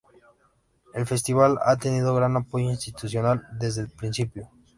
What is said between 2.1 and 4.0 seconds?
gran apoyo institucional desde el